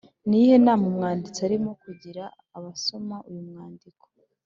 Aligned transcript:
Ni 0.27 0.35
iyihe 0.39 0.57
nama 0.65 0.83
umwanditsi 0.91 1.39
arimo 1.47 1.71
kugira 1.83 2.23
abasoma 2.57 3.15
uyu 3.29 3.41
mwandiko? 3.49 4.05